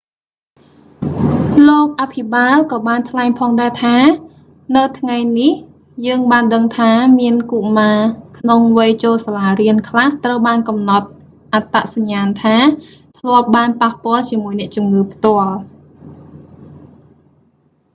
[1.67, 3.97] លោកអភិបាលក៏បានថ្លែងផងដែរថា
[4.75, 5.51] នៅថ្ងៃនេះ
[6.05, 7.99] យើងបានដឹងថា មានកុមារ
[8.39, 11.07] ក្នុងវ័យចូលសាលារៀនខ្លះត្រូវបានកំណត់
[11.53, 12.55] អត្តសញ្ញាណថា
[13.19, 15.57] ធ្លាប់បានប៉ះពាល់ជាមួយអ្នកជំងឺផ្ទាល់